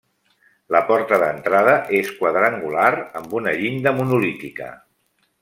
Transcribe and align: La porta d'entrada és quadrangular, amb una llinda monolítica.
La 0.75 0.79
porta 0.87 1.19
d'entrada 1.23 1.75
és 1.99 2.09
quadrangular, 2.21 2.89
amb 3.21 3.37
una 3.41 3.55
llinda 3.61 3.95
monolítica. 4.01 4.73